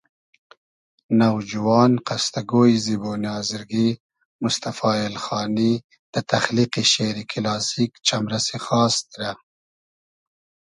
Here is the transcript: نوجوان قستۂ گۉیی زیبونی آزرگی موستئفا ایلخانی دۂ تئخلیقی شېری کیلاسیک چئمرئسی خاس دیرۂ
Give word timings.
نوجوان 1.19 1.91
قستۂ 2.07 2.41
گۉیی 2.49 2.77
زیبونی 2.85 3.29
آزرگی 3.37 3.87
موستئفا 4.41 4.89
ایلخانی 5.01 5.71
دۂ 6.11 6.19
تئخلیقی 6.29 6.83
شېری 6.91 7.23
کیلاسیک 7.31 7.91
چئمرئسی 8.07 8.57
خاس 8.65 8.95
دیرۂ 9.11 9.31